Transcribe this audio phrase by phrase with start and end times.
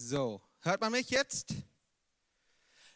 [0.00, 1.48] So, hört man mich jetzt?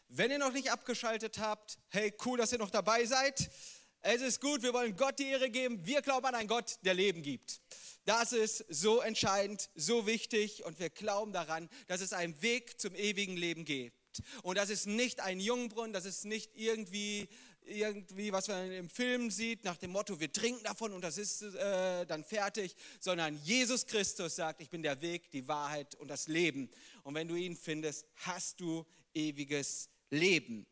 [0.07, 3.51] Wenn ihr noch nicht abgeschaltet habt, hey, cool, dass ihr noch dabei seid.
[3.99, 5.85] Es ist gut, wir wollen Gott die Ehre geben.
[5.85, 7.59] Wir glauben an einen Gott, der Leben gibt.
[8.05, 12.95] Das ist so entscheidend, so wichtig und wir glauben daran, dass es einen Weg zum
[12.95, 14.21] ewigen Leben gibt.
[14.41, 17.27] Und das ist nicht ein Jungbrunnen, das ist nicht irgendwie,
[17.65, 21.41] irgendwie, was man im Film sieht, nach dem Motto, wir trinken davon und das ist
[21.41, 26.27] äh, dann fertig, sondern Jesus Christus sagt, ich bin der Weg, die Wahrheit und das
[26.27, 26.69] Leben.
[27.03, 30.65] Und wenn du ihn findest, hast du ewiges Leben.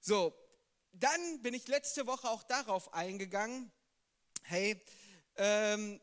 [0.00, 0.34] So,
[0.92, 3.70] dann bin ich letzte Woche auch darauf eingegangen,
[4.42, 4.82] hey,
[5.36, 6.00] ähm,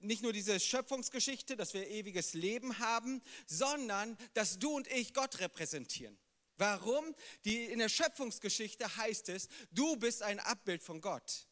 [0.00, 5.38] nicht nur diese Schöpfungsgeschichte, dass wir ewiges Leben haben, sondern dass du und ich Gott
[5.38, 6.18] repräsentieren.
[6.62, 7.12] Warum?
[7.44, 11.48] Die, in der Schöpfungsgeschichte heißt es, du bist ein Abbild von Gott.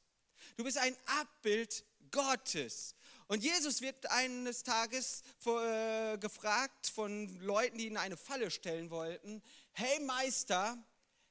[0.57, 2.95] Du bist ein Abbild Gottes.
[3.27, 9.43] Und Jesus wird eines Tages äh, gefragt von Leuten, die ihn eine Falle stellen wollten,
[9.73, 10.79] hey Meister,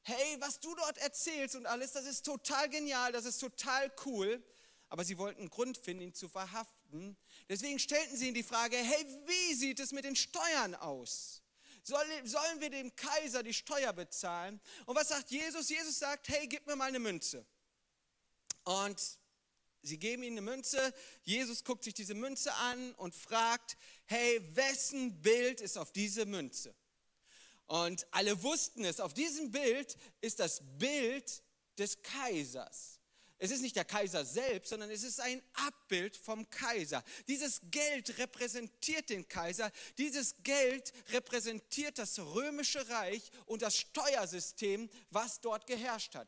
[0.01, 4.43] hey, was du dort erzählst und alles, das ist total genial, das ist total cool.
[4.89, 7.15] Aber sie wollten einen Grund finden, ihn zu verhaften.
[7.47, 11.43] Deswegen stellten sie ihm die Frage, hey, wie sieht es mit den Steuern aus?
[11.83, 14.59] Sollen wir dem Kaiser die Steuer bezahlen?
[14.85, 15.69] Und was sagt Jesus?
[15.69, 17.45] Jesus sagt, hey, gib mir mal eine Münze.
[18.63, 19.01] Und
[19.81, 20.93] sie geben ihm eine Münze.
[21.23, 26.75] Jesus guckt sich diese Münze an und fragt, hey, wessen Bild ist auf diese Münze?
[27.65, 31.43] Und alle wussten es, auf diesem Bild ist das Bild
[31.77, 32.98] des Kaisers.
[33.41, 37.01] Es ist nicht der Kaiser selbst, sondern es ist ein Abbild vom Kaiser.
[37.29, 39.71] Dieses Geld repräsentiert den Kaiser.
[39.97, 46.27] Dieses Geld repräsentiert das römische Reich und das Steuersystem, was dort geherrscht hat.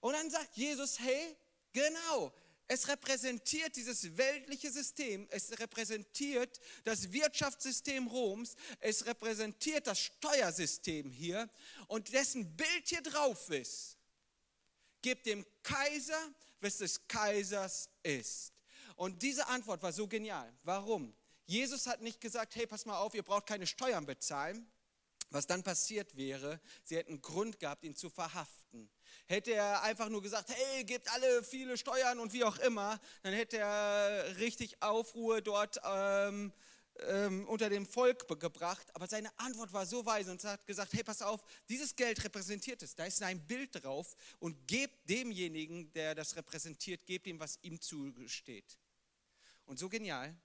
[0.00, 1.34] Und dann sagt Jesus, hey,
[1.72, 2.30] genau,
[2.68, 11.48] es repräsentiert dieses weltliche System, es repräsentiert das Wirtschaftssystem Roms, es repräsentiert das Steuersystem hier
[11.88, 13.96] und dessen Bild hier drauf ist
[15.04, 16.18] Gebt dem Kaiser,
[16.62, 18.54] was des Kaisers ist.
[18.96, 20.50] Und diese Antwort war so genial.
[20.62, 21.14] Warum?
[21.44, 24.66] Jesus hat nicht gesagt, hey, pass mal auf, ihr braucht keine Steuern bezahlen.
[25.28, 28.88] Was dann passiert wäre, sie hätten Grund gehabt, ihn zu verhaften.
[29.26, 33.34] Hätte er einfach nur gesagt, hey, gebt alle viele Steuern und wie auch immer, dann
[33.34, 36.50] hätte er richtig Aufruhr dort ähm,
[37.00, 41.02] ähm, unter dem Volk gebracht, aber seine Antwort war so weise und hat gesagt, hey,
[41.02, 46.14] pass auf, dieses Geld repräsentiert es, da ist ein Bild drauf und gebt demjenigen, der
[46.14, 48.78] das repräsentiert, gebt ihm, was ihm zugesteht.
[49.64, 50.36] Und so genial,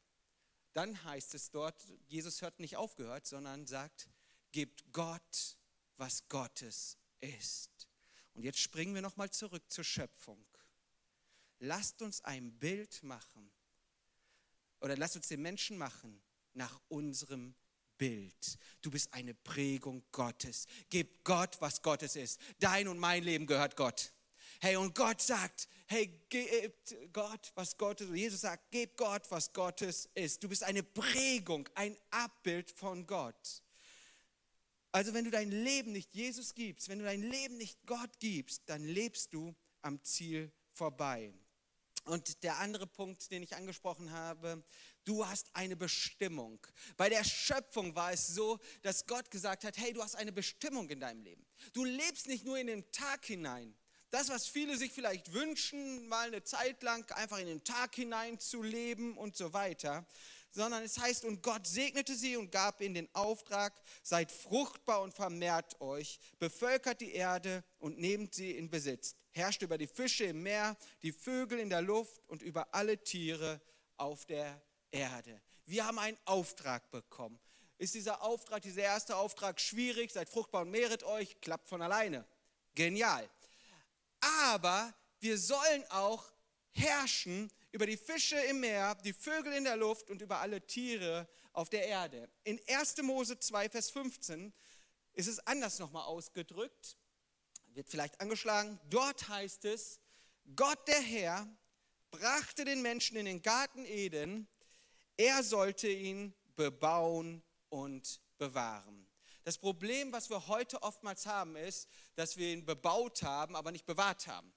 [0.74, 1.76] dann heißt es dort,
[2.08, 4.10] Jesus hört nicht aufgehört, sondern sagt,
[4.52, 5.58] gebt Gott,
[5.98, 7.90] was Gottes ist.
[8.34, 10.44] Und jetzt springen wir nochmal zurück zur Schöpfung.
[11.60, 13.52] Lasst uns ein Bild machen
[14.80, 16.22] oder lasst uns den Menschen machen,
[16.60, 17.56] nach unserem
[17.98, 18.60] Bild.
[18.82, 20.68] Du bist eine Prägung Gottes.
[20.90, 22.40] Gib Gott, was Gottes ist.
[22.60, 24.14] Dein und mein Leben gehört Gott.
[24.62, 30.10] Hey, und Gott sagt, hey, gebt Gott, was Gottes, Jesus sagt, gib Gott, was Gottes
[30.16, 30.44] ist.
[30.44, 33.64] Du bist eine Prägung, ein Abbild von Gott.
[34.92, 38.64] Also wenn du dein Leben nicht Jesus gibst, wenn du dein Leben nicht Gott gibst,
[38.66, 41.32] dann lebst du am Ziel vorbei.
[42.10, 44.64] Und der andere Punkt, den ich angesprochen habe,
[45.06, 46.60] du hast eine Bestimmung.
[46.98, 50.90] Bei der Schöpfung war es so, dass Gott gesagt hat, hey, du hast eine Bestimmung
[50.90, 51.46] in deinem Leben.
[51.72, 53.76] Du lebst nicht nur in den Tag hinein.
[54.10, 58.40] Das, was viele sich vielleicht wünschen, mal eine Zeit lang einfach in den Tag hinein
[58.40, 60.08] zu leben und so weiter,
[60.52, 63.74] sondern es heißt, und Gott segnete sie und gab ihnen den Auftrag,
[64.04, 69.78] seid fruchtbar und vermehrt euch, bevölkert die Erde und nehmt sie in Besitz, herrscht über
[69.78, 73.62] die Fische im Meer, die Vögel in der Luft und über alle Tiere
[73.98, 74.62] auf der
[74.92, 75.42] Erde.
[75.66, 77.40] Wir haben einen Auftrag bekommen.
[77.78, 80.12] Ist dieser Auftrag, dieser erste Auftrag schwierig?
[80.12, 82.26] Seid fruchtbar und mehret euch, klappt von alleine.
[82.76, 83.30] Genial.
[84.42, 86.26] Aber wir sollen auch
[86.72, 91.28] herrschen über die Fische im Meer, die Vögel in der Luft und über alle Tiere
[91.54, 92.30] auf der Erde.
[92.44, 92.98] In 1.
[93.04, 94.54] Mose 2, Vers 15
[95.14, 96.98] ist es anders nochmal ausgedrückt,
[97.74, 98.80] wird vielleicht angeschlagen.
[98.90, 100.00] Dort heißt es,
[100.56, 101.48] Gott der Herr
[102.12, 104.48] brachte den Menschen in den Garten Eden,
[105.18, 109.08] er sollte ihn bebauen und bewahren.
[109.44, 113.86] Das Problem, was wir heute oftmals haben, ist, dass wir ihn bebaut haben, aber nicht
[113.86, 114.54] bewahrt haben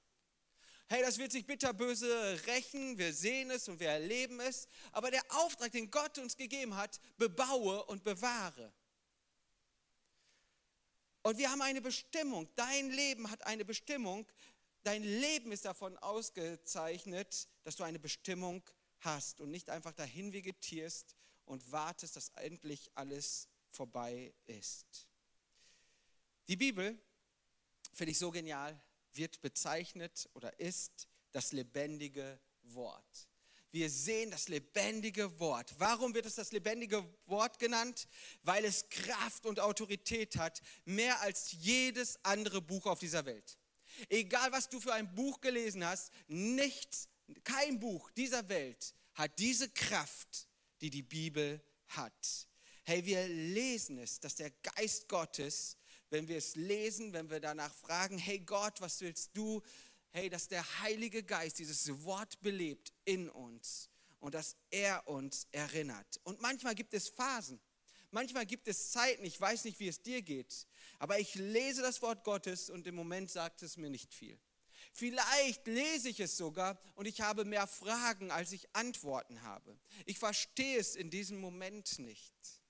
[0.93, 5.23] hey, das wird sich bitterböse rächen, wir sehen es und wir erleben es, aber der
[5.31, 8.71] Auftrag, den Gott uns gegeben hat, bebaue und bewahre.
[11.23, 14.27] Und wir haben eine Bestimmung, dein Leben hat eine Bestimmung,
[14.83, 18.62] dein Leben ist davon ausgezeichnet, dass du eine Bestimmung
[19.00, 21.17] hast und nicht einfach dahin vegetierst
[21.47, 25.09] und wartest, dass endlich alles vorbei ist.
[26.49, 27.00] Die Bibel,
[27.94, 28.79] finde ich so genial,
[29.17, 33.29] wird bezeichnet oder ist das lebendige Wort.
[33.73, 35.75] Wir sehen das lebendige Wort.
[35.79, 38.06] Warum wird es das lebendige Wort genannt?
[38.43, 43.59] Weil es Kraft und Autorität hat, mehr als jedes andere Buch auf dieser Welt.
[44.11, 47.08] Egal, was du für ein Buch gelesen hast, nichts,
[47.44, 50.49] kein Buch dieser Welt hat diese Kraft,
[50.82, 52.49] die die Bibel hat.
[52.85, 55.79] Hey, wir lesen es, dass der Geist Gottes,
[56.12, 59.62] wenn wir es lesen, wenn wir danach fragen, hey Gott, was willst du?
[60.11, 63.88] Hey, dass der Heilige Geist dieses Wort belebt in uns
[64.20, 66.20] und dass er uns erinnert.
[66.23, 67.59] Und manchmal gibt es Phasen.
[68.11, 70.67] Manchmal gibt es Zeiten, ich weiß nicht, wie es dir geht,
[70.99, 74.38] aber ich lese das Wort Gottes und im Moment sagt es mir nicht viel.
[74.93, 79.79] Vielleicht lese ich es sogar und ich habe mehr Fragen, als ich Antworten habe.
[80.05, 82.62] Ich verstehe es in diesem Moment nicht.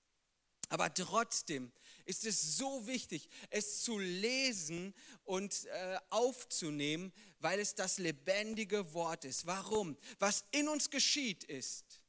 [0.73, 1.71] Aber trotzdem
[2.03, 9.23] ist es so wichtig, es zu lesen und äh, aufzunehmen, weil es das lebendige Wort
[9.23, 9.45] ist.
[9.45, 9.95] Warum?
[10.17, 12.01] Was in uns geschieht ist,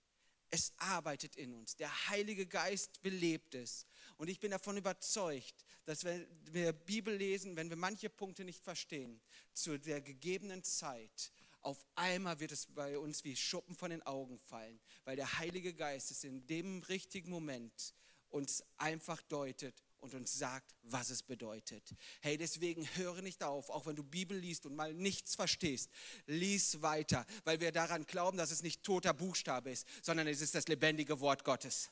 [0.49, 1.77] es arbeitet in uns.
[1.77, 3.85] Der Heilige Geist belebt es.
[4.17, 8.65] Und ich bin davon überzeugt, dass wenn wir Bibel lesen, wenn wir manche Punkte nicht
[8.65, 9.21] verstehen,
[9.53, 14.39] zu der gegebenen Zeit, auf einmal wird es bei uns wie Schuppen von den Augen
[14.39, 17.93] fallen, weil der Heilige Geist es in dem richtigen Moment
[18.35, 21.95] uns einfach deutet und uns sagt, was es bedeutet.
[22.21, 25.89] Hey, deswegen höre nicht auf, auch wenn du Bibel liest und mal nichts verstehst,
[26.27, 30.55] lies weiter, weil wir daran glauben, dass es nicht toter Buchstabe ist, sondern es ist
[30.55, 31.91] das lebendige Wort Gottes.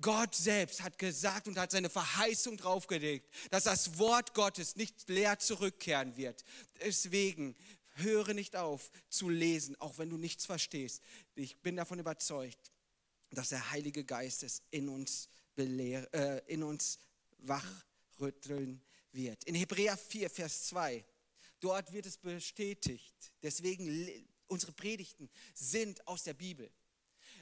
[0.00, 5.38] Gott selbst hat gesagt und hat seine Verheißung draufgelegt, dass das Wort Gottes nicht leer
[5.38, 6.44] zurückkehren wird.
[6.80, 7.56] Deswegen
[7.94, 11.00] höre nicht auf zu lesen, auch wenn du nichts verstehst.
[11.36, 12.72] Ich bin davon überzeugt,
[13.30, 16.98] dass der Heilige Geist es in uns äh, in uns
[17.38, 18.82] wachrütteln
[19.12, 19.44] wird.
[19.44, 21.04] In Hebräer 4, Vers 2,
[21.60, 23.14] dort wird es bestätigt.
[23.42, 26.70] Deswegen, unsere Predigten sind aus der Bibel.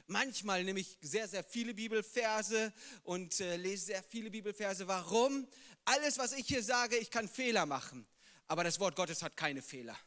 [0.07, 2.71] Manchmal nehme ich sehr, sehr viele Bibelverse
[3.03, 4.87] und äh, lese sehr viele Bibelverse.
[4.87, 5.47] Warum?
[5.83, 8.05] Alles, was ich hier sage, ich kann Fehler machen.
[8.47, 9.97] Aber das Wort Gottes hat keine Fehler.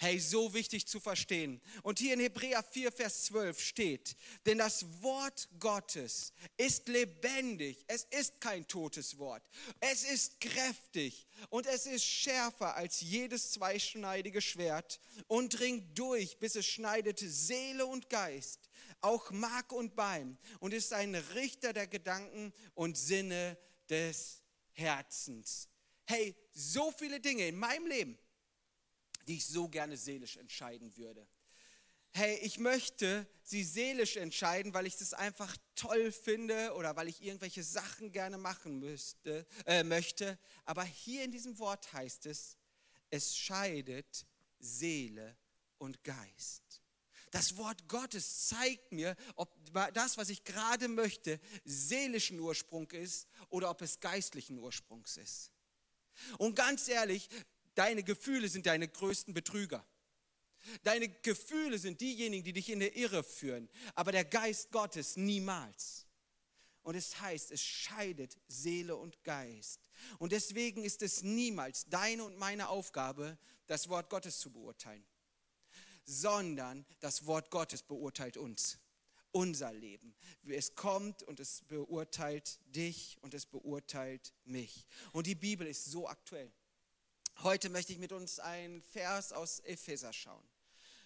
[0.00, 1.60] Hey, so wichtig zu verstehen.
[1.82, 4.16] Und hier in Hebräer 4, Vers 12 steht,
[4.46, 7.84] denn das Wort Gottes ist lebendig.
[7.88, 9.42] Es ist kein totes Wort.
[9.80, 16.54] Es ist kräftig und es ist schärfer als jedes zweischneidige Schwert und dringt durch, bis
[16.54, 22.52] es schneidet Seele und Geist, auch Mark und Bein und ist ein Richter der Gedanken
[22.74, 23.58] und Sinne
[23.90, 25.68] des Herzens.
[26.06, 28.16] Hey, so viele Dinge in meinem Leben
[29.28, 31.28] die ich so gerne seelisch entscheiden würde.
[32.12, 37.22] Hey, ich möchte sie seelisch entscheiden, weil ich das einfach toll finde oder weil ich
[37.22, 40.38] irgendwelche Sachen gerne machen müsste, äh, möchte.
[40.64, 42.56] Aber hier in diesem Wort heißt es,
[43.10, 44.26] es scheidet
[44.58, 45.36] Seele
[45.76, 46.82] und Geist.
[47.30, 49.54] Das Wort Gottes zeigt mir, ob
[49.92, 55.52] das, was ich gerade möchte, seelischen Ursprung ist oder ob es geistlichen Ursprungs ist.
[56.38, 57.28] Und ganz ehrlich,
[57.78, 59.86] Deine Gefühle sind deine größten Betrüger.
[60.82, 66.04] Deine Gefühle sind diejenigen, die dich in der Irre führen, aber der Geist Gottes niemals.
[66.82, 69.88] Und es heißt, es scheidet Seele und Geist.
[70.18, 73.38] Und deswegen ist es niemals deine und meine Aufgabe,
[73.68, 75.06] das Wort Gottes zu beurteilen,
[76.04, 78.80] sondern das Wort Gottes beurteilt uns,
[79.30, 80.16] unser Leben.
[80.48, 84.84] Es kommt und es beurteilt dich und es beurteilt mich.
[85.12, 86.52] Und die Bibel ist so aktuell.
[87.44, 90.42] Heute möchte ich mit uns einen Vers aus Epheser schauen.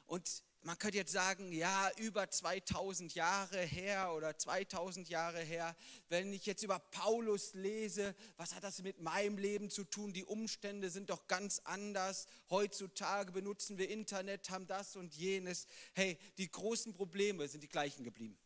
[0.06, 5.76] Und man könnte jetzt sagen, ja, über 2000 Jahre her oder 2000 Jahre her,
[6.08, 10.14] wenn ich jetzt über Paulus lese, was hat das mit meinem Leben zu tun?
[10.14, 12.26] Die Umstände sind doch ganz anders.
[12.48, 15.66] Heutzutage benutzen wir Internet, haben das und jenes.
[15.92, 18.38] Hey, die großen Probleme sind die gleichen geblieben.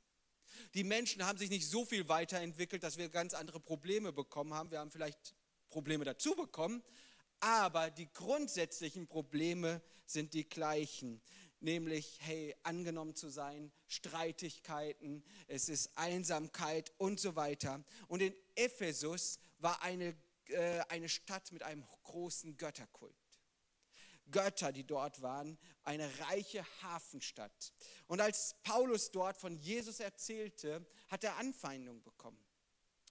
[0.75, 4.73] Die Menschen haben sich nicht so viel weiterentwickelt, dass wir ganz andere Probleme bekommen haben.
[4.73, 5.37] Wir haben vielleicht
[5.69, 6.83] Probleme dazu bekommen,
[7.40, 11.21] aber die grundsätzlichen Probleme sind die gleichen,
[11.61, 17.85] nämlich, hey, angenommen zu sein, Streitigkeiten, es ist Einsamkeit und so weiter.
[18.09, 20.16] Und in Ephesus war eine,
[20.49, 23.14] äh, eine Stadt mit einem großen Götterkult.
[24.31, 27.73] Götter, die dort waren, eine reiche Hafenstadt.
[28.07, 32.46] Und als Paulus dort von Jesus erzählte, hat er Anfeindung bekommen.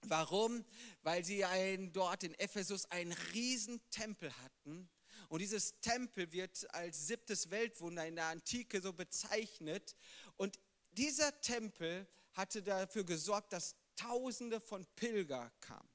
[0.02, 0.64] Warum?
[1.02, 4.88] Weil sie ein, dort in Ephesus einen riesen Tempel hatten.
[5.28, 9.96] Und dieses Tempel wird als siebtes Weltwunder in der Antike so bezeichnet.
[10.36, 10.58] Und
[10.92, 15.88] dieser Tempel hatte dafür gesorgt, dass Tausende von Pilger kamen.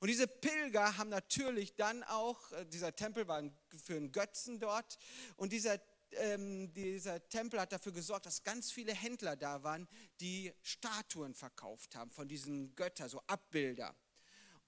[0.00, 3.42] Und diese Pilger haben natürlich dann auch, äh, dieser Tempel war
[3.84, 4.98] für einen Götzen dort,
[5.36, 5.80] und dieser,
[6.12, 9.88] ähm, dieser Tempel hat dafür gesorgt, dass ganz viele Händler da waren,
[10.20, 13.94] die Statuen verkauft haben von diesen Göttern, so Abbilder.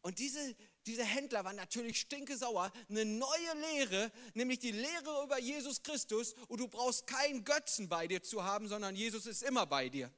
[0.03, 0.57] Und diese,
[0.87, 2.73] diese Händler waren natürlich stinkesauer.
[2.89, 6.35] Eine neue Lehre, nämlich die Lehre über Jesus Christus.
[6.49, 10.11] Und du brauchst keinen Götzen bei dir zu haben, sondern Jesus ist immer bei dir.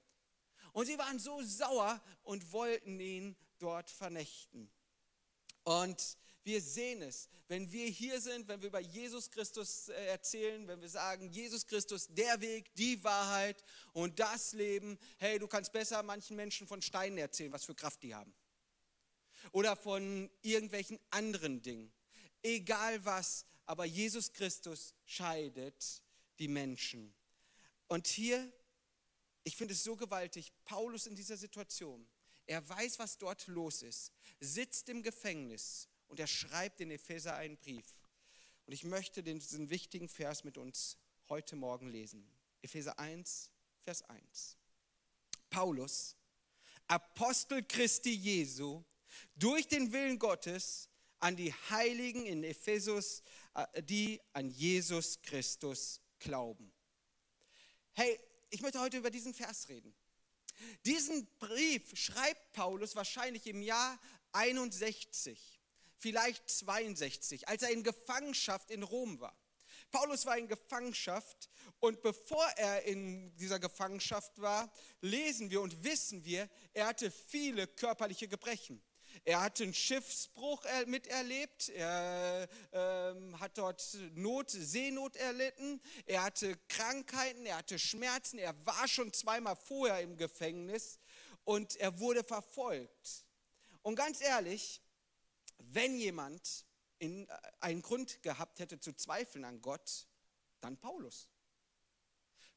[0.73, 4.71] Und sie waren so sauer und wollten ihn dort vernichten.
[5.64, 10.67] Und wir sehen es, wenn wir hier sind, wenn wir über Jesus Christus äh, erzählen,
[10.67, 14.99] wenn wir sagen, Jesus Christus, der Weg, die Wahrheit und das Leben.
[15.19, 18.35] Hey, du kannst besser manchen Menschen von Steinen erzählen, was für Kraft die haben.
[19.53, 21.93] Oder von irgendwelchen anderen Dingen.
[22.43, 26.03] Egal was, aber Jesus Christus scheidet
[26.39, 27.15] die Menschen.
[27.87, 28.53] Und hier,
[29.45, 32.09] ich finde es so gewaltig, Paulus in dieser Situation.
[32.47, 37.57] Er weiß, was dort los ist sitzt im Gefängnis und er schreibt in Epheser einen
[37.57, 37.87] Brief.
[38.66, 40.99] Und ich möchte diesen wichtigen Vers mit uns
[41.31, 42.31] heute Morgen lesen.
[42.61, 44.59] Epheser 1, Vers 1.
[45.49, 46.14] Paulus,
[46.87, 48.85] Apostel Christi Jesu,
[49.37, 53.23] durch den Willen Gottes an die Heiligen in Ephesus,
[53.54, 56.71] äh, die an Jesus Christus glauben.
[57.95, 59.95] Hey, ich möchte heute über diesen Vers reden.
[60.85, 63.99] Diesen Brief schreibt Paulus wahrscheinlich im Jahr
[64.33, 65.62] 61,
[66.03, 69.37] vielleicht 62, als er in Gefangenschaft in Rom war.
[69.93, 76.25] Paulus war in Gefangenschaft und bevor er in dieser Gefangenschaft war, lesen wir und wissen
[76.25, 78.83] wir, er hatte viele körperliche Gebrechen.
[79.25, 87.45] Er hatte einen Schiffsbruch miterlebt, er ähm, hat dort Not, Seenot erlitten, er hatte Krankheiten,
[87.45, 90.99] er hatte Schmerzen, er war schon zweimal vorher im Gefängnis
[91.45, 93.27] und er wurde verfolgt.
[93.83, 94.81] Und ganz ehrlich,
[95.71, 96.66] wenn jemand
[96.99, 100.09] in, äh, einen Grund gehabt hätte zu zweifeln an Gott,
[100.61, 101.28] dann Paulus.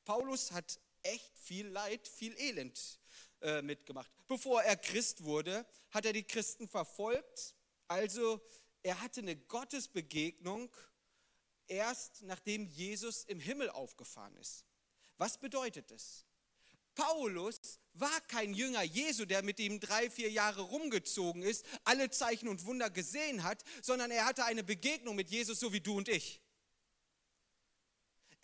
[0.03, 3.00] Paulus hat echt viel Leid, viel Elend
[3.41, 4.12] äh, mitgemacht.
[4.27, 7.55] Bevor er Christ wurde, hat er die Christen verfolgt.
[7.88, 8.41] Also
[8.83, 10.71] er hatte eine Gottesbegegnung
[11.67, 14.65] erst nachdem Jesus im Himmel aufgefahren ist.
[15.17, 16.25] Was bedeutet es?
[16.93, 22.48] Paulus war kein Jünger Jesu, der mit ihm drei, vier Jahre rumgezogen ist, alle Zeichen
[22.48, 26.10] und Wunder gesehen hat, sondern er hatte eine Begegnung mit Jesus, so wie du und
[26.10, 26.42] ich.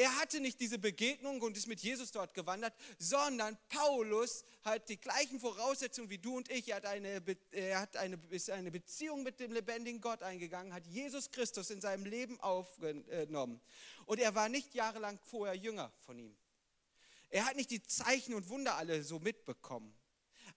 [0.02, 5.00] Er hatte nicht diese Begegnung und ist mit Jesus dort gewandert, sondern Paulus hat die
[5.00, 6.70] gleichen Voraussetzungen wie du und ich.
[6.70, 10.88] Er hat eine, er hat eine, ist eine Beziehung mit dem lebendigen Gott eingegangen, hat
[10.88, 13.62] Jesus Christus in seinem Leben aufgenommen.
[14.08, 16.36] Und er war nicht jahrelang vorher Jünger von ihm.
[17.32, 19.94] Er hat nicht die Zeichen und Wunder alle so mitbekommen.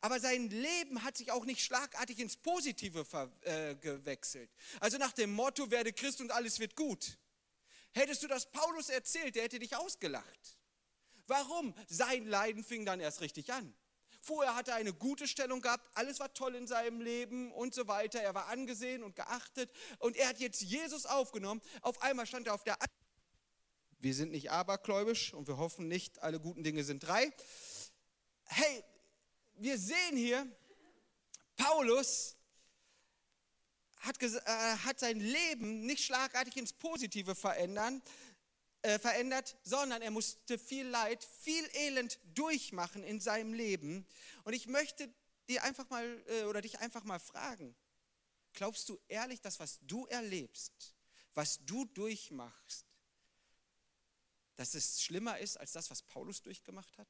[0.01, 3.07] Aber sein Leben hat sich auch nicht schlagartig ins Positive
[3.43, 4.51] äh, gewechselt.
[4.81, 7.17] Also nach dem Motto, werde Christ und alles wird gut.
[7.93, 10.59] Hättest du das Paulus erzählt, der hätte dich ausgelacht.
[11.27, 11.75] Warum?
[11.87, 13.73] Sein Leiden fing dann erst richtig an.
[14.21, 17.87] Vorher hatte er eine gute Stellung gehabt, alles war toll in seinem Leben und so
[17.89, 18.21] weiter.
[18.21, 21.61] Er war angesehen und geachtet und er hat jetzt Jesus aufgenommen.
[21.83, 22.81] Auf einmal stand er auf der
[24.05, 27.33] wir sind nicht abergläubisch und wir hoffen nicht, alle guten Dinge sind drei.
[28.45, 28.85] Hey,
[29.55, 30.47] wir sehen hier,
[31.57, 32.37] Paulus
[34.01, 34.39] hat, äh,
[34.85, 38.03] hat sein Leben nicht schlagartig ins Positive verändern,
[38.83, 44.07] äh, verändert, sondern er musste viel Leid, viel Elend durchmachen in seinem Leben.
[44.45, 45.09] Und ich möchte
[45.49, 47.75] dir einfach mal äh, oder dich einfach mal fragen:
[48.53, 50.95] Glaubst du ehrlich, dass was du erlebst,
[51.33, 52.94] was du durchmachst,
[54.57, 57.09] dass es schlimmer ist als das, was Paulus durchgemacht hat?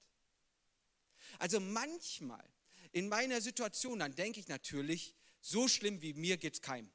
[1.39, 2.45] Also manchmal
[2.93, 6.91] in meiner Situation, dann denke ich natürlich, so schlimm wie mir geht es keinem.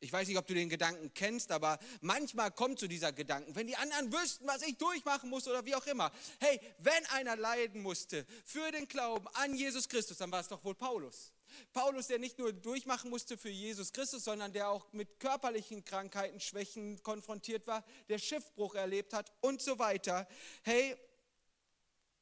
[0.00, 3.68] Ich weiß nicht, ob du den Gedanken kennst, aber manchmal kommt zu dieser Gedanken, wenn
[3.68, 6.10] die anderen wüssten, was ich durchmachen muss oder wie auch immer.
[6.40, 10.64] Hey, wenn einer leiden musste für den Glauben an Jesus Christus, dann war es doch
[10.64, 11.32] wohl Paulus.
[11.72, 16.40] Paulus, der nicht nur durchmachen musste für Jesus Christus, sondern der auch mit körperlichen Krankheiten,
[16.40, 20.26] Schwächen konfrontiert war, der Schiffbruch erlebt hat und so weiter.
[20.62, 20.96] Hey,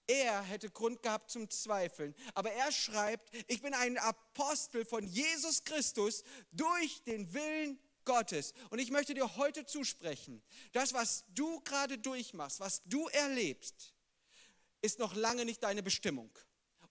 [0.06, 2.14] er hätte Grund gehabt zum Zweifeln.
[2.34, 8.52] Aber er schreibt, ich bin ein Apostel von Jesus Christus durch den Willen Gottes.
[8.70, 13.94] Und ich möchte dir heute zusprechen, das, was du gerade durchmachst, was du erlebst,
[14.82, 16.30] ist noch lange nicht deine Bestimmung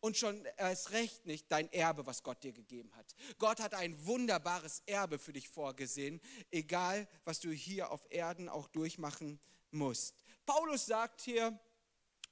[0.01, 3.15] und schon erst recht nicht dein Erbe, was Gott dir gegeben hat.
[3.37, 8.67] Gott hat ein wunderbares Erbe für dich vorgesehen, egal was du hier auf Erden auch
[8.67, 9.39] durchmachen
[9.71, 10.23] musst.
[10.45, 11.59] Paulus sagt hier,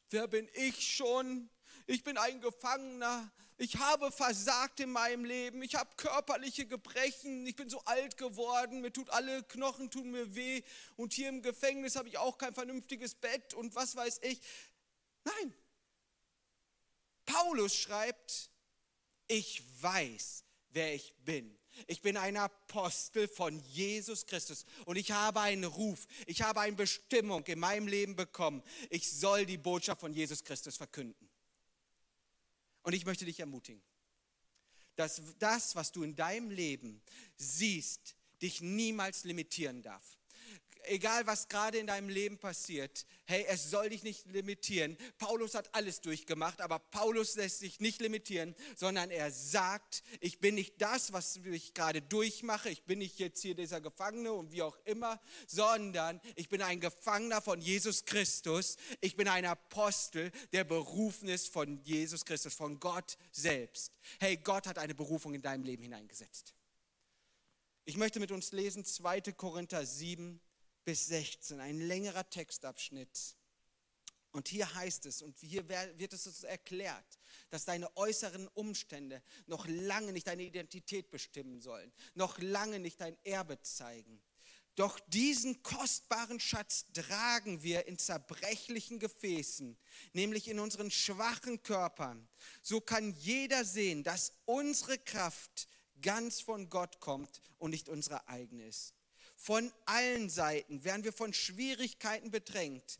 [0.09, 1.50] wer bin ich schon?
[1.88, 7.55] ich bin ein Gefangener, ich habe versagt in meinem Leben, ich habe körperliche Gebrechen, ich
[7.55, 10.62] bin so alt geworden, mir tut alle Knochen tun mir weh
[10.97, 14.41] und hier im Gefängnis habe ich auch kein vernünftiges Bett und was weiß ich.
[15.24, 15.53] Nein.
[17.27, 18.50] Paulus schreibt,
[19.27, 21.55] ich weiß, wer ich bin.
[21.86, 26.75] Ich bin ein Apostel von Jesus Christus und ich habe einen Ruf, ich habe eine
[26.75, 28.63] Bestimmung in meinem Leben bekommen.
[28.89, 31.29] Ich soll die Botschaft von Jesus Christus verkünden.
[32.81, 33.84] Und ich möchte dich ermutigen,
[34.96, 37.03] dass das, was du in deinem Leben
[37.36, 40.17] siehst, dich niemals limitieren darf
[40.89, 44.98] egal was gerade in deinem Leben passiert, hey, es soll dich nicht limitieren.
[45.17, 50.56] Paulus hat alles durchgemacht, aber Paulus lässt sich nicht limitieren, sondern er sagt, ich bin
[50.56, 54.62] nicht das, was ich gerade durchmache, ich bin nicht jetzt hier dieser Gefangene und wie
[54.62, 58.77] auch immer, sondern ich bin ein Gefangener von Jesus Christus.
[59.01, 63.91] Ich bin ein Apostel, der berufen ist von Jesus Christus, von Gott selbst.
[64.20, 66.53] Hey, Gott hat eine Berufung in deinem Leben hineingesetzt.
[67.89, 69.22] Ich möchte mit uns lesen 2.
[69.32, 70.41] Korinther 7,
[70.88, 73.36] bis 16, ein längerer Textabschnitt.
[74.32, 79.67] Und hier heißt es, und hier wird es uns erklärt, dass deine äußeren Umstände noch
[79.67, 84.24] lange nicht deine Identität bestimmen sollen, noch lange nicht dein Erbe zeigen.
[84.75, 89.77] Doch diesen kostbaren Schatz tragen wir in zerbrechlichen Gefäßen,
[90.13, 92.29] nämlich in unseren schwachen Körpern.
[92.62, 95.67] So kann jeder sehen, dass unsere Kraft
[96.01, 98.94] ganz von Gott kommt und nicht unsere eigene ist.
[99.38, 103.00] Von allen Seiten werden wir von Schwierigkeiten bedrängt,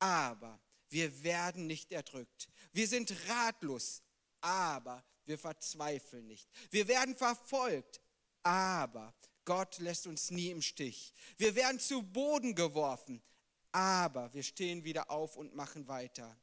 [0.00, 2.48] aber wir werden nicht erdrückt.
[2.72, 4.02] Wir sind ratlos,
[4.40, 6.48] aber wir verzweifeln nicht.
[6.70, 8.00] Wir werden verfolgt,
[8.42, 9.14] aber
[9.44, 11.14] Gott lässt uns nie im Stich.
[11.36, 13.22] Wir werden zu Boden geworfen,
[13.70, 16.36] aber wir stehen wieder auf und machen weiter.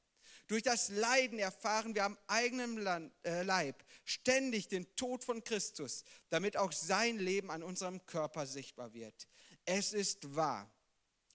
[0.49, 6.57] Durch das Leiden erfahren wir am eigenen äh, Leib ständig den Tod von Christus, damit
[6.57, 9.27] auch sein Leben an unserem Körper sichtbar wird.
[9.65, 10.67] Es ist wahr.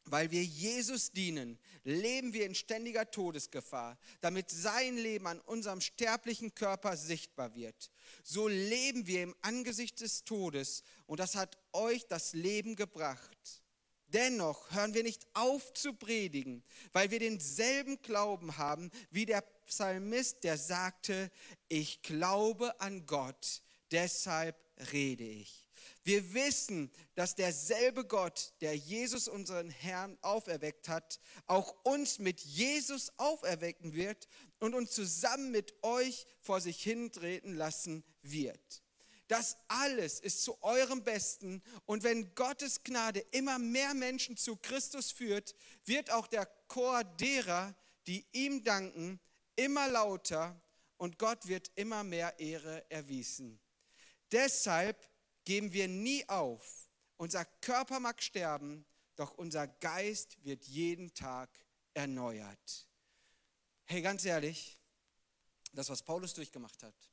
[0.07, 6.55] Weil wir Jesus dienen, leben wir in ständiger Todesgefahr, damit sein Leben an unserem sterblichen
[6.55, 7.92] Körper sichtbar wird.
[8.22, 13.63] So leben wir im Angesicht des Todes und das hat euch das Leben gebracht.
[14.14, 20.44] Dennoch hören wir nicht auf zu predigen, weil wir denselben Glauben haben wie der Psalmist,
[20.44, 21.33] der sagte,
[21.68, 24.57] ich glaube an Gott, deshalb
[24.92, 25.66] rede ich.
[26.05, 33.11] Wir wissen, dass derselbe Gott, der Jesus unseren Herrn auferweckt hat, auch uns mit Jesus
[33.18, 34.29] auferwecken wird
[34.61, 38.84] und uns zusammen mit euch vor sich hintreten lassen wird.
[39.35, 41.61] Das alles ist zu eurem Besten.
[41.87, 47.75] Und wenn Gottes Gnade immer mehr Menschen zu Christus führt, wird auch der Chor derer,
[48.07, 49.18] die ihm danken,
[49.57, 50.62] immer lauter
[50.99, 53.59] und Gott wird immer mehr Ehre erwiesen.
[54.31, 55.05] Deshalb
[55.44, 56.88] geben wir nie auf.
[57.16, 61.51] Unser Körper mag sterben, doch unser Geist wird jeden Tag
[61.92, 62.88] erneuert.
[63.87, 64.79] Hey, ganz ehrlich,
[65.73, 67.11] das, was Paulus durchgemacht hat,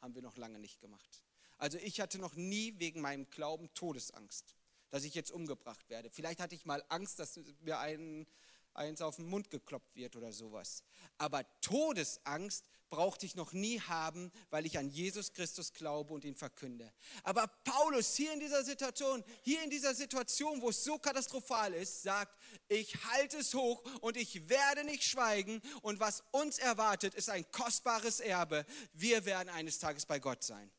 [0.00, 1.22] haben wir noch lange nicht gemacht.
[1.60, 4.56] Also ich hatte noch nie wegen meinem Glauben Todesangst,
[4.88, 6.08] dass ich jetzt umgebracht werde.
[6.10, 8.26] Vielleicht hatte ich mal Angst, dass mir ein,
[8.72, 10.82] eins auf den Mund gekloppt wird oder sowas.
[11.18, 16.34] Aber Todesangst brauchte ich noch nie haben, weil ich an Jesus Christus glaube und ihn
[16.34, 16.90] verkünde.
[17.24, 22.02] Aber Paulus hier in dieser Situation, hier in dieser Situation, wo es so katastrophal ist,
[22.02, 22.34] sagt,
[22.68, 27.48] ich halte es hoch und ich werde nicht schweigen und was uns erwartet, ist ein
[27.52, 28.64] kostbares Erbe.
[28.94, 30.72] Wir werden eines Tages bei Gott sein.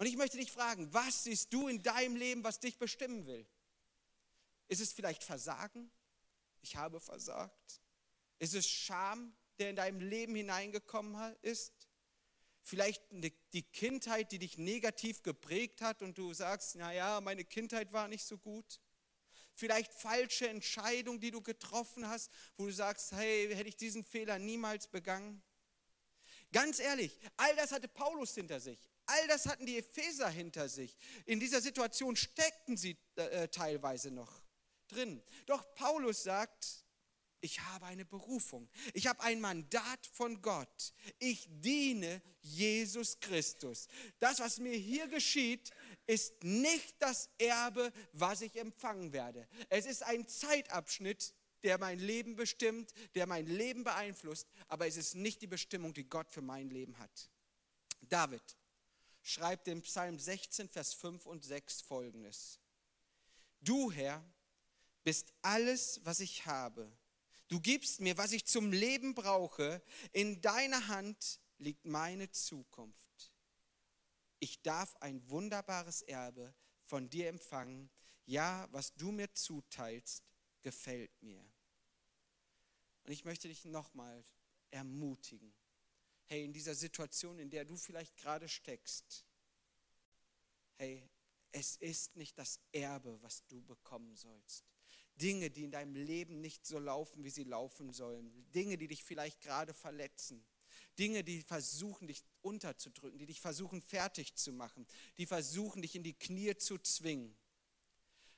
[0.00, 3.46] Und ich möchte dich fragen, was siehst du in deinem Leben, was dich bestimmen will?
[4.66, 5.90] Ist es vielleicht Versagen?
[6.62, 7.82] Ich habe versagt.
[8.38, 11.86] Ist es Scham, der in deinem Leben hineingekommen ist?
[12.62, 13.02] Vielleicht
[13.52, 18.24] die Kindheit, die dich negativ geprägt hat und du sagst, naja, meine Kindheit war nicht
[18.24, 18.80] so gut.
[19.52, 24.38] Vielleicht falsche Entscheidungen, die du getroffen hast, wo du sagst, hey, hätte ich diesen Fehler
[24.38, 25.42] niemals begangen.
[26.52, 28.89] Ganz ehrlich, all das hatte Paulus hinter sich.
[29.10, 30.96] All das hatten die Epheser hinter sich.
[31.26, 34.40] In dieser Situation steckten sie äh, teilweise noch
[34.86, 35.20] drin.
[35.46, 36.84] Doch Paulus sagt,
[37.40, 38.68] ich habe eine Berufung.
[38.94, 40.92] Ich habe ein Mandat von Gott.
[41.18, 43.88] Ich diene Jesus Christus.
[44.20, 45.70] Das, was mir hier geschieht,
[46.06, 49.48] ist nicht das Erbe, was ich empfangen werde.
[49.70, 55.14] Es ist ein Zeitabschnitt, der mein Leben bestimmt, der mein Leben beeinflusst, aber es ist
[55.14, 57.30] nicht die Bestimmung, die Gott für mein Leben hat.
[58.02, 58.42] David
[59.22, 62.60] schreibt im Psalm 16, Vers 5 und 6 folgendes.
[63.60, 64.24] Du, Herr,
[65.02, 66.90] bist alles, was ich habe.
[67.48, 69.82] Du gibst mir, was ich zum Leben brauche.
[70.12, 73.32] In deiner Hand liegt meine Zukunft.
[74.38, 76.54] Ich darf ein wunderbares Erbe
[76.84, 77.90] von dir empfangen.
[78.24, 80.24] Ja, was du mir zuteilst,
[80.62, 81.44] gefällt mir.
[83.04, 84.24] Und ich möchte dich nochmal
[84.70, 85.52] ermutigen.
[86.30, 89.24] Hey, in dieser Situation, in der du vielleicht gerade steckst,
[90.76, 91.02] hey,
[91.50, 94.64] es ist nicht das Erbe, was du bekommen sollst.
[95.16, 98.48] Dinge, die in deinem Leben nicht so laufen, wie sie laufen sollen.
[98.52, 100.46] Dinge, die dich vielleicht gerade verletzen.
[101.00, 104.86] Dinge, die versuchen, dich unterzudrücken, die dich versuchen, fertig zu machen,
[105.18, 107.36] die versuchen, dich in die Knie zu zwingen.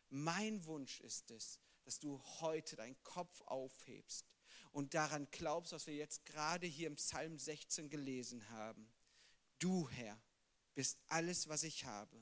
[0.08, 4.32] Mein Wunsch ist es, dass du heute deinen Kopf aufhebst
[4.72, 8.90] und daran glaubst, was wir jetzt gerade hier im Psalm 16 gelesen haben.
[9.58, 10.20] Du, Herr,
[10.74, 12.20] bist alles, was ich habe.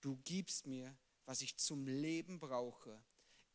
[0.00, 3.02] Du gibst mir, was ich zum Leben brauche.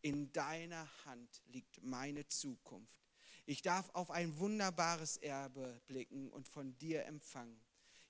[0.02, 3.02] In deiner Hand liegt meine Zukunft.
[3.48, 7.64] Ich darf auf ein wunderbares Erbe blicken und von dir empfangen.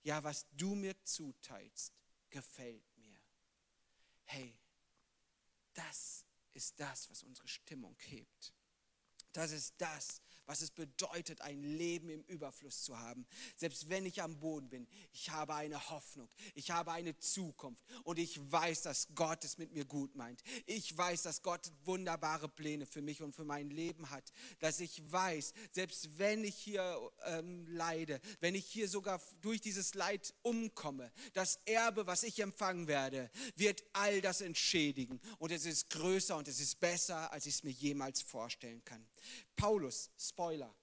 [0.03, 1.93] Ja, was du mir zuteilst,
[2.29, 3.19] gefällt mir.
[4.25, 4.57] Hey,
[5.73, 8.53] das ist das, was unsere Stimmung hebt.
[9.35, 13.25] Das ist das, was es bedeutet, ein Leben im Überfluss zu haben.
[13.55, 18.19] Selbst wenn ich am Boden bin, ich habe eine Hoffnung, ich habe eine Zukunft und
[18.19, 20.43] ich weiß, dass Gott es mit mir gut meint.
[20.65, 24.31] Ich weiß, dass Gott wunderbare Pläne für mich und für mein Leben hat.
[24.59, 29.93] Dass ich weiß, selbst wenn ich hier ähm, leide, wenn ich hier sogar durch dieses
[29.93, 35.19] Leid umkomme, das Erbe, was ich empfangen werde, wird all das entschädigen.
[35.37, 39.05] Und es ist größer und es ist besser, als ich es mir jemals vorstellen kann.
[39.55, 40.73] Paulus, Spoiler.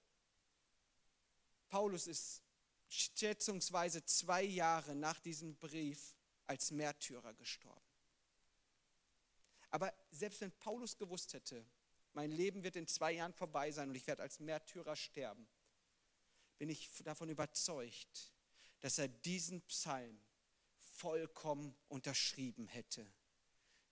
[1.69, 2.41] Paulus ist
[2.89, 7.81] schätzungsweise zwei Jahre nach diesem Brief als Märtyrer gestorben.
[9.71, 11.65] Aber selbst wenn Paulus gewusst hätte,
[12.13, 15.47] mein Leben wird in zwei Jahren vorbei sein und ich werde als Märtyrer sterben,
[16.59, 18.31] bin ich davon überzeugt,
[18.81, 20.19] dass er diesen Psalm
[20.77, 23.11] vollkommen unterschrieben hätte.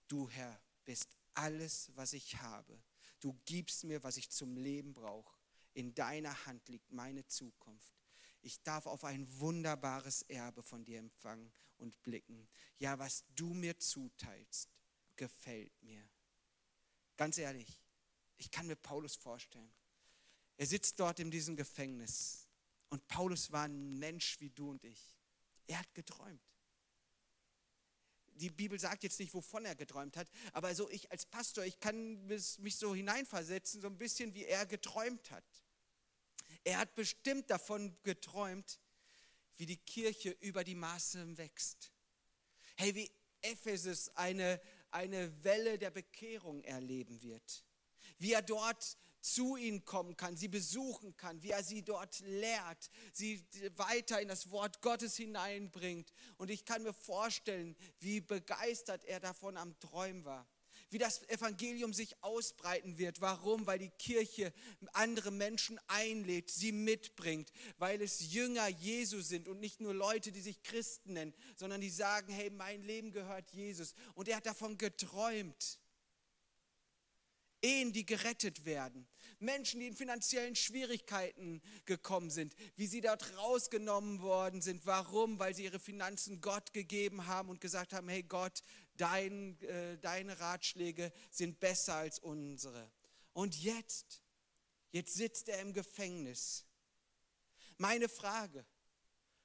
[0.06, 2.80] Du Herr bist alles, was ich habe.
[3.22, 5.38] Du gibst mir, was ich zum Leben brauche.
[5.74, 7.94] In deiner Hand liegt meine Zukunft.
[8.40, 12.48] Ich darf auf ein wunderbares Erbe von dir empfangen und blicken.
[12.78, 14.68] Ja, was du mir zuteilst,
[15.14, 16.02] gefällt mir.
[17.16, 17.80] Ganz ehrlich,
[18.38, 19.72] ich kann mir Paulus vorstellen.
[20.56, 22.48] Er sitzt dort in diesem Gefängnis
[22.90, 25.16] und Paulus war ein Mensch wie du und ich.
[25.68, 26.51] Er hat geträumt
[28.34, 31.80] die Bibel sagt jetzt nicht, wovon er geträumt hat, aber so ich als Pastor, ich
[31.80, 35.44] kann mich so hineinversetzen, so ein bisschen wie er geträumt hat.
[36.64, 38.80] Er hat bestimmt davon geträumt,
[39.56, 41.92] wie die Kirche über die Maße wächst.
[42.76, 43.10] Hey, wie
[43.42, 47.64] Ephesus eine, eine Welle der Bekehrung erleben wird.
[48.18, 52.90] Wie er dort zu ihnen kommen kann, sie besuchen kann, wie er sie dort lehrt,
[53.12, 53.42] sie
[53.76, 56.12] weiter in das Wort Gottes hineinbringt.
[56.36, 60.46] Und ich kann mir vorstellen, wie begeistert er davon am Träumen war.
[60.90, 63.22] Wie das Evangelium sich ausbreiten wird.
[63.22, 63.66] Warum?
[63.66, 64.52] Weil die Kirche
[64.92, 70.42] andere Menschen einlädt, sie mitbringt, weil es Jünger Jesu sind und nicht nur Leute, die
[70.42, 73.94] sich Christen nennen, sondern die sagen, hey, mein Leben gehört Jesus.
[74.14, 75.78] Und er hat davon geträumt.
[77.62, 79.06] Ehen, die gerettet werden.
[79.38, 84.86] Menschen, die in finanziellen Schwierigkeiten gekommen sind, wie sie dort rausgenommen worden sind.
[84.86, 85.38] Warum?
[85.38, 88.62] Weil sie ihre Finanzen Gott gegeben haben und gesagt haben, hey Gott,
[88.96, 92.90] dein, äh, deine Ratschläge sind besser als unsere.
[93.32, 94.22] Und jetzt,
[94.90, 96.66] jetzt sitzt er im Gefängnis.
[97.78, 98.64] Meine Frage,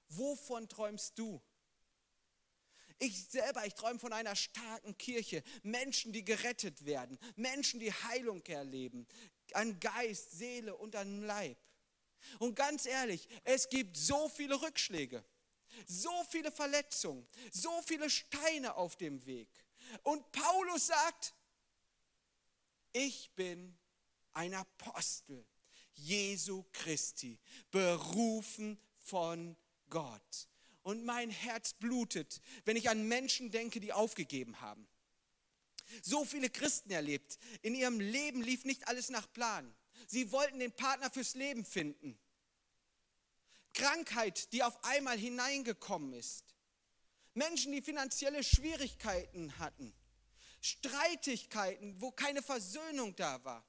[0.10, 1.42] wovon träumst du?
[3.00, 5.44] Ich selber, ich träume von einer starken Kirche.
[5.64, 7.20] Menschen, die gerettet werden.
[7.36, 9.08] Menschen, die Heilung erleben.
[9.54, 11.58] An Geist, Seele und an Leib.
[12.40, 15.24] Und ganz ehrlich, es gibt so viele Rückschläge.
[15.86, 17.28] So viele Verletzungen.
[17.52, 19.50] So viele Steine auf dem Weg.
[20.04, 21.36] Und Paulus sagt,
[22.94, 23.78] ich bin
[24.34, 25.46] ein Apostel
[25.94, 27.40] Jesu Christi,
[27.72, 29.56] berufen von
[29.90, 30.48] Gott
[30.88, 34.88] und mein Herz blutet, wenn ich an Menschen denke, die aufgegeben haben.
[36.02, 37.38] So viele Christen erlebt.
[37.62, 39.76] In ihrem Leben lief nicht alles nach Plan.
[40.08, 42.18] Sie wollten den Partner fürs Leben finden.
[43.74, 46.56] Krankheit, die auf einmal hineingekommen ist.
[47.34, 49.94] Menschen, die finanzielle Schwierigkeiten hatten.
[50.62, 53.66] Streitigkeiten, wo keine Versöhnung da war.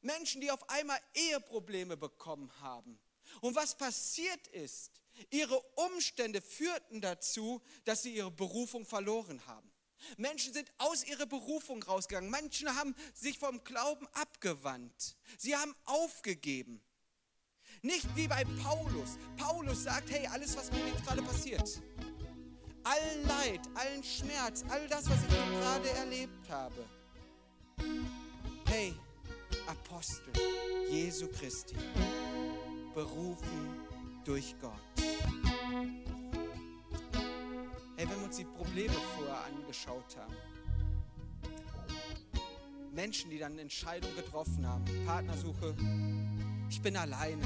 [0.00, 3.00] Menschen, die auf einmal Eheprobleme bekommen haben.
[3.40, 4.92] Und was passiert ist,
[5.30, 9.70] Ihre Umstände führten dazu, dass sie ihre Berufung verloren haben.
[10.16, 12.30] Menschen sind aus ihrer Berufung rausgegangen.
[12.30, 15.16] Menschen haben sich vom Glauben abgewandt.
[15.38, 16.82] Sie haben aufgegeben.
[17.82, 19.18] Nicht wie bei Paulus.
[19.36, 21.80] Paulus sagt, hey, alles, was mir jetzt gerade passiert,
[22.84, 26.84] all Leid, allen Schmerz, all das, was ich gerade erlebt habe.
[28.66, 28.94] Hey,
[29.66, 30.32] Apostel
[30.90, 31.76] Jesu Christi,
[32.94, 33.89] berufen
[34.24, 34.72] durch Gott.
[37.96, 40.34] Hey, wenn wir uns die Probleme vorher angeschaut haben,
[42.92, 45.74] Menschen, die dann Entscheidungen getroffen haben, Partnersuche,
[46.68, 47.42] ich bin alleine.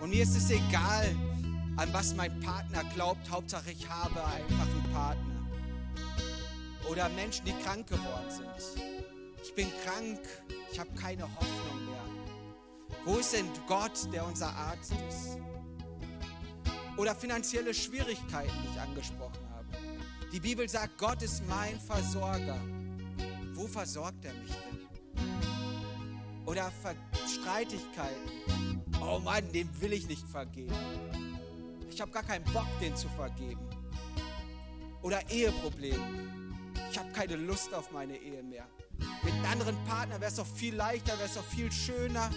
[0.00, 1.14] Und mir ist es egal,
[1.76, 3.30] an was mein Partner glaubt.
[3.30, 5.48] Hauptsache, ich habe einfach einen Partner.
[6.90, 8.82] Oder Menschen, die krank geworden sind.
[9.42, 10.20] Ich bin krank,
[10.70, 12.04] ich habe keine Hoffnung mehr.
[13.04, 15.38] Wo ist denn Gott, der unser Arzt ist?
[16.96, 19.66] Oder finanzielle Schwierigkeiten, die ich angesprochen habe.
[20.32, 22.60] Die Bibel sagt, Gott ist mein Versorger.
[23.54, 24.86] Wo versorgt er mich denn?
[26.46, 26.70] Oder
[27.26, 28.82] Streitigkeiten.
[29.00, 30.74] Oh Mann, dem will ich nicht vergeben.
[31.90, 33.60] Ich habe gar keinen Bock, den zu vergeben.
[35.02, 36.02] Oder Eheprobleme.
[36.90, 38.66] Ich habe keine Lust auf meine Ehe mehr.
[39.22, 42.30] Mit anderen Partner wäre es doch viel leichter, wäre es doch viel schöner.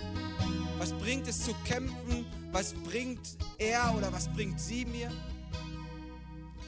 [0.77, 2.25] Was bringt es zu kämpfen?
[2.51, 5.11] Was bringt er oder was bringt sie mir?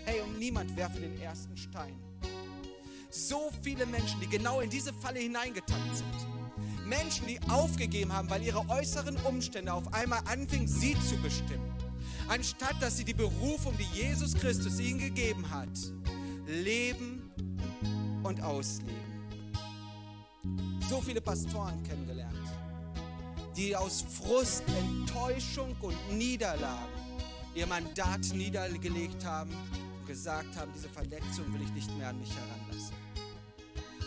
[0.05, 1.95] Hey, und niemand werfe den ersten Stein.
[3.09, 6.87] So viele Menschen, die genau in diese Falle hineingetappt sind.
[6.87, 11.77] Menschen, die aufgegeben haben, weil ihre äußeren Umstände auf einmal anfingen, sie zu bestimmen
[12.27, 15.69] anstatt dass sie die Berufung, die Jesus Christus ihnen gegeben hat,
[16.45, 17.31] leben
[18.23, 19.06] und ausleben.
[20.89, 22.33] So viele Pastoren kennengelernt,
[23.55, 26.93] die aus Frust, Enttäuschung und Niederlagen
[27.55, 29.51] ihr Mandat niedergelegt haben
[29.99, 32.95] und gesagt haben, diese Verletzung will ich nicht mehr an mich heranlassen.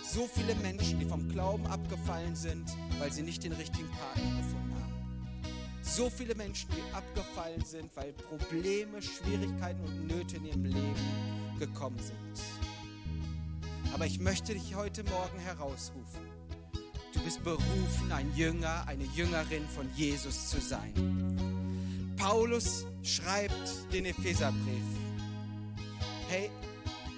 [0.09, 4.75] So viele Menschen, die vom Glauben abgefallen sind, weil sie nicht den richtigen Partner gefunden
[4.75, 4.91] haben
[5.91, 11.99] so viele Menschen, die abgefallen sind, weil Probleme, Schwierigkeiten und Nöte in ihrem Leben gekommen
[11.99, 12.17] sind.
[13.93, 16.30] Aber ich möchte dich heute Morgen herausrufen.
[17.13, 20.93] Du bist berufen, ein Jünger, eine Jüngerin von Jesus zu sein.
[22.17, 24.85] Paulus schreibt den Epheserbrief.
[26.29, 26.51] Hey,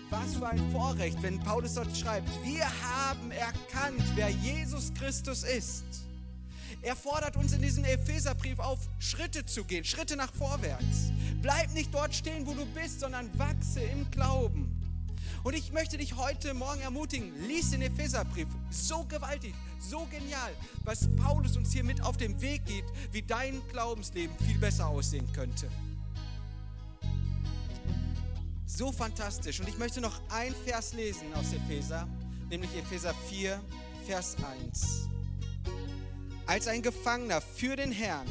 [0.09, 5.85] was für ein Vorrecht, wenn Paulus dort schreibt, wir haben erkannt, wer Jesus Christus ist.
[6.81, 11.13] Er fordert uns in diesem Epheserbrief auf, Schritte zu gehen, Schritte nach vorwärts.
[11.43, 14.79] Bleib nicht dort stehen, wo du bist, sondern wachse im Glauben.
[15.45, 18.49] Und ich möchte dich heute Morgen ermutigen, lies den Epheserbrief.
[18.71, 20.53] So gewaltig, so genial,
[20.85, 25.31] was Paulus uns hier mit auf den Weg gibt, wie dein Glaubensleben viel besser aussehen
[25.33, 25.69] könnte.
[28.67, 29.61] So fantastisch.
[29.61, 32.09] Und ich möchte noch ein Vers lesen aus Epheser,
[32.49, 33.61] nämlich Epheser 4,
[34.07, 35.09] Vers 1.
[36.47, 38.27] Als ein Gefangener für den Herrn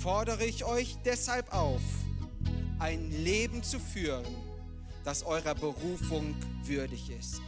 [0.00, 1.82] fordere ich euch deshalb auf,
[2.78, 4.26] ein Leben zu führen,
[5.04, 6.34] das eurer Berufung
[6.64, 7.42] würdig ist.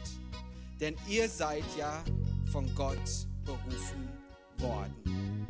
[0.79, 2.03] Denn ihr seid ja
[2.51, 4.09] von Gott berufen
[4.57, 5.45] worden.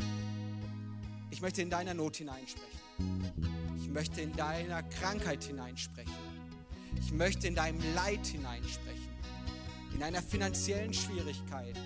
[1.32, 2.80] Ich möchte in deiner Not hineinsprechen.
[3.78, 6.14] Ich möchte in deiner Krankheit hineinsprechen.
[6.98, 9.10] Ich möchte in deinem Leid hineinsprechen.
[9.94, 11.78] In einer finanziellen Schwierigkeit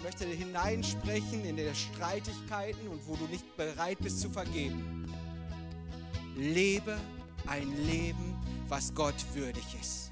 [0.00, 5.04] ich möchte hineinsprechen in die Streitigkeiten und wo du nicht bereit bist zu vergeben.
[6.34, 6.96] Lebe
[7.46, 8.34] ein Leben,
[8.66, 10.09] was Gott würdig ist.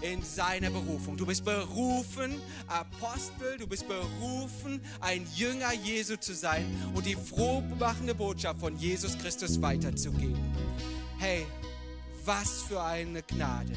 [0.00, 1.16] In seiner Berufung.
[1.16, 8.14] Du bist berufen, Apostel, du bist berufen, ein Jünger Jesu zu sein und die frohmachende
[8.14, 10.38] Botschaft von Jesus Christus weiterzugeben.
[11.18, 11.46] Hey,
[12.24, 13.72] was für eine Gnade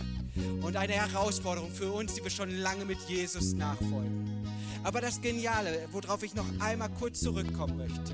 [0.62, 4.46] und eine Herausforderung für uns, die wir schon lange mit Jesus nachfolgen.
[4.84, 8.14] Aber das Geniale, worauf ich noch einmal kurz zurückkommen möchte,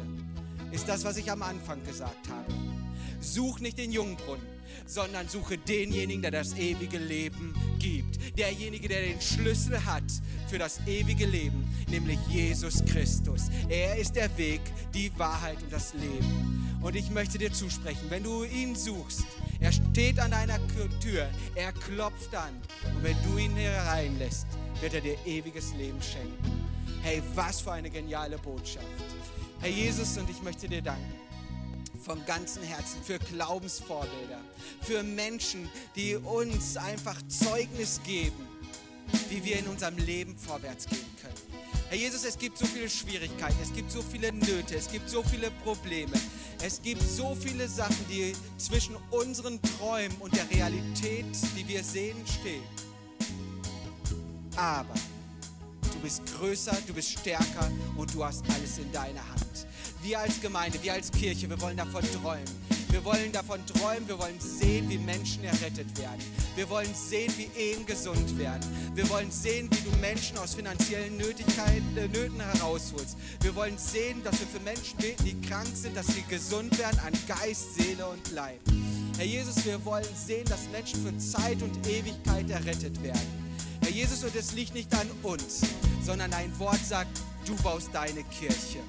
[0.71, 2.53] ist das, was ich am Anfang gesagt habe.
[3.19, 4.45] Such nicht den Jungbrunnen,
[4.85, 8.37] sondern suche denjenigen, der das ewige Leben gibt.
[8.37, 10.03] Derjenige, der den Schlüssel hat
[10.47, 13.49] für das ewige Leben, nämlich Jesus Christus.
[13.69, 14.61] Er ist der Weg,
[14.93, 16.79] die Wahrheit und das Leben.
[16.81, 19.23] Und ich möchte dir zusprechen, wenn du ihn suchst,
[19.59, 20.59] er steht an deiner
[21.01, 22.53] Tür, er klopft an.
[22.95, 24.45] Und wenn du ihn hereinlässt,
[24.79, 26.65] wird er dir ewiges Leben schenken.
[27.01, 28.85] Hey, was für eine geniale Botschaft.
[29.59, 31.26] Herr Jesus, und ich möchte dir danken
[32.07, 34.39] von ganzem Herzen für Glaubensvorbilder,
[34.81, 38.47] für Menschen, die uns einfach Zeugnis geben,
[39.29, 41.35] wie wir in unserem Leben vorwärts gehen können.
[41.89, 45.21] Herr Jesus, es gibt so viele Schwierigkeiten, es gibt so viele Nöte, es gibt so
[45.21, 46.13] viele Probleme,
[46.63, 51.25] es gibt so viele Sachen, die zwischen unseren Träumen und der Realität,
[51.57, 52.63] die wir sehen, stehen.
[54.55, 54.95] aber
[55.93, 59.67] du bist größer, du bist stärker und du hast alles in deiner Hand.
[60.03, 62.45] Wir als Gemeinde, wir als Kirche, wir wollen davon träumen.
[62.89, 66.23] Wir wollen davon träumen, wir wollen sehen, wie Menschen errettet werden.
[66.55, 68.63] Wir wollen sehen, wie Ehen gesund werden.
[68.95, 73.17] Wir wollen sehen, wie du Menschen aus finanziellen Nötigkeiten, äh, Nöten herausholst.
[73.41, 76.99] Wir wollen sehen, dass wir für Menschen beten, die krank sind, dass sie gesund werden
[77.05, 78.59] an Geist, Seele und Leib.
[79.17, 83.47] Herr Jesus, wir wollen sehen, dass Menschen für Zeit und Ewigkeit errettet werden.
[83.81, 85.61] Herr Jesus, und es liegt nicht an uns,
[86.03, 88.79] sondern dein Wort sagt, du baust deine Kirche.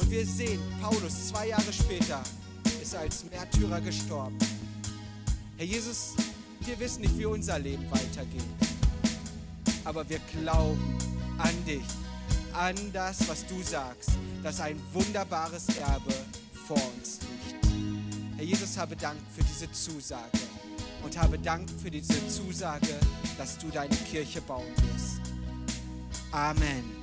[0.00, 2.22] Und wir sehen, Paulus zwei Jahre später
[2.80, 4.38] ist als Märtyrer gestorben.
[5.56, 6.14] Herr Jesus,
[6.60, 8.42] wir wissen nicht, wie unser Leben weitergeht.
[9.84, 10.98] Aber wir glauben
[11.38, 11.84] an dich,
[12.54, 14.10] an das, was du sagst,
[14.42, 16.14] dass ein wunderbares Erbe
[16.66, 17.66] vor uns liegt.
[18.36, 20.38] Herr Jesus, habe Dank für diese Zusage
[21.04, 22.98] und habe Dank für diese Zusage,
[23.36, 25.20] dass du deine Kirche bauen wirst.
[26.32, 26.99] Amen.